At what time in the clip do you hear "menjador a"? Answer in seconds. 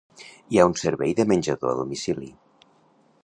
1.31-1.79